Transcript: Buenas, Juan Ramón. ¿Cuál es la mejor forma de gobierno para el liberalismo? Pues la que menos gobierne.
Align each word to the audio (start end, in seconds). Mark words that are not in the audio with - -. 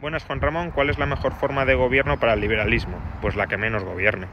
Buenas, 0.00 0.24
Juan 0.24 0.40
Ramón. 0.40 0.70
¿Cuál 0.70 0.90
es 0.90 0.98
la 0.98 1.06
mejor 1.06 1.34
forma 1.34 1.64
de 1.64 1.74
gobierno 1.74 2.20
para 2.20 2.34
el 2.34 2.40
liberalismo? 2.40 2.98
Pues 3.20 3.34
la 3.34 3.48
que 3.48 3.56
menos 3.56 3.82
gobierne. 3.82 4.28